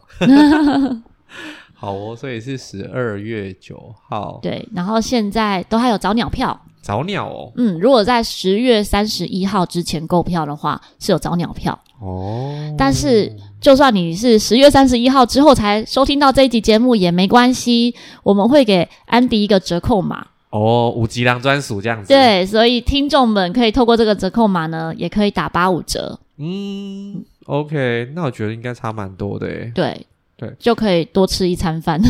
[1.80, 4.68] 好哦，所以是十二月九号，对。
[4.74, 6.60] 然后现在都还有早鸟票。
[6.82, 11.78] 早鸟哦，嗯，如果在十月三十一号之前购票的话，是有早鸟票。
[12.00, 20.26] 哦，但是，就算你是十月三十一号之后才收听到这一集节目也没关系，我们会给安迪一个折扣码。
[20.50, 26.18] 哦，五吉郎专属这样子，，对，所以听众们可以透过这个折扣码呢，也可以打八五折。
[26.38, 30.06] 嗯，OK，那我觉得应该差蛮多的诶，对
[30.40, 32.00] 对，就可以多吃一餐饭，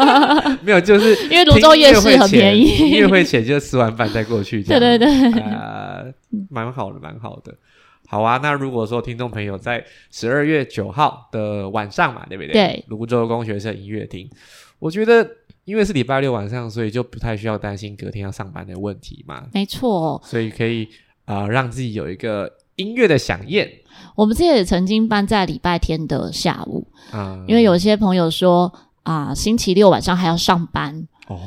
[0.64, 2.62] 没有，就是 因为泸州夜市很便宜。
[2.62, 6.10] 音乐会前就吃完饭再过去，这对样对对，呃，
[6.48, 7.54] 蛮好的，蛮好的。
[8.06, 12.52] 好啊，那如果说听众朋友在十二月九号的晚上嘛，对不对？
[12.52, 14.30] 对，泸州工学社音乐厅，
[14.78, 15.28] 我觉得
[15.64, 20.18] 因为是礼拜六晚上，所以就不太需要担心隔天要上班的问题嘛，没错。
[20.24, 20.88] 所以可以
[21.26, 23.70] 啊、呃让自己有一个音乐的响宴。
[24.14, 28.72] 我们这也曾经办在礼拜天的下午，啊，因为有些朋友说
[29.02, 31.38] 啊、星期六晚上还要上班，哦，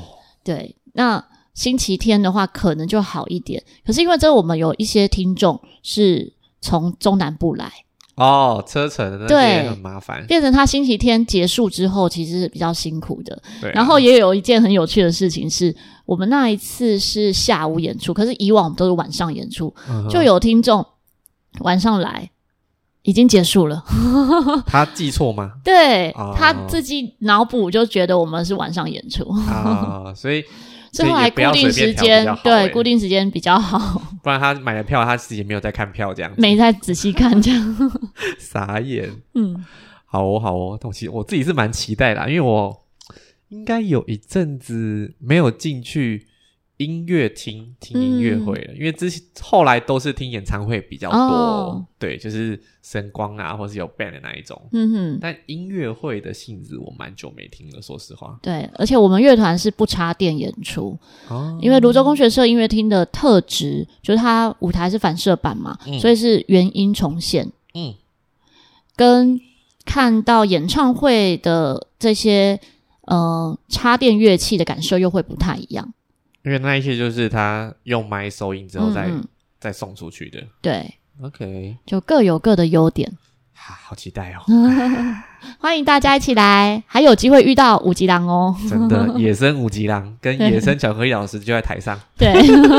[0.43, 1.23] 对，那
[1.53, 3.63] 星期天的话可能就好一点。
[3.85, 7.71] 可是因为这我们有一些听众是从中南部来，
[8.15, 9.67] 哦，车程对。
[9.69, 13.41] 很麻烦，变成他星期天结束之后，其实是比较辛苦的。
[13.61, 15.75] 对啊、然后也有一件很有趣的事情是，
[16.05, 20.85] 我们那一次是下午演出，可是以往我们都是晚上演出，嗯就有听众
[21.59, 22.29] 晚上来。
[23.03, 23.81] 已经结束了，
[24.67, 25.53] 他记错吗？
[25.63, 30.43] 对、哦他自己脑补就觉得我们是晚上演出，啊，所以
[30.91, 37.91] 所以后来也不要固定时间欸对固定时间比较好， 不然他买了票，他自己也没有在看票，这样子没再仔细看这样。
[38.37, 39.09] 傻眼。
[39.35, 39.63] 嗯，
[40.05, 42.75] 好哦，好哦，我其实我自己是蛮期待啦，因为我
[43.47, 46.27] 应该有一阵子没有进去
[46.77, 51.85] 音乐厅听音乐会了，因为之前后来都是听演唱会比较多，哦。
[51.97, 54.61] 对，就是声光啊，或是有 band 的那一种。
[54.71, 58.37] 嗯哼，但音乐会的性质我蛮久没听了，说实话。
[58.43, 60.95] 对，而且我们乐团是不插电演出，
[61.29, 65.99] 哦，因为泸州工学社音乐厅的特质就是它舞台是反射板嘛，嗯。
[65.99, 67.95] 所以是原音重现，嗯，
[68.95, 69.41] 跟
[69.83, 72.59] 看到演唱会的这些
[73.07, 75.91] 呃插电乐器的感受又会不太一样。
[76.47, 79.27] 因为那一些就是他用麦收音之后再、嗯嗯
[79.59, 80.41] 再送出去的。
[80.61, 83.11] 对，OK，就各有各的优点。
[83.53, 84.43] 哈，好期待哦！
[85.59, 88.55] 欢迎大家一起来，还有机会遇到五级郎哦。
[88.69, 91.99] 真的， 野生五级郎跟野生巧克力老师就在台上。
[92.17, 92.31] 对，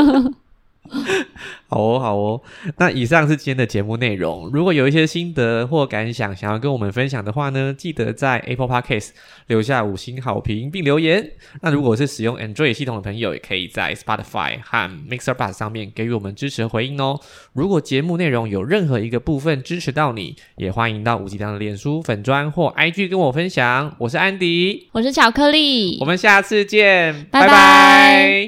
[1.67, 2.41] 好哦，好哦。
[2.77, 4.49] 那以上是今天的节目内容。
[4.51, 9.09] 如果有一些心得或感想想要跟我们分享的话呢，记得在 Apple Podcast
[9.47, 11.31] 留下五星好评并留言。
[11.61, 17.19] 那如果是使用 Android 系统的朋友，也可以在 Spotify 和 Mixer Bus 上面给予我们支持和回应哦。
[17.53, 23.95] 如果节目内容有任何一个部分支持到你，也欢迎到五吉良的脸书粉砖或 IG 跟我分享。
[23.99, 28.29] 我是安迪，我是巧克力我，们下次见，拜拜拜拜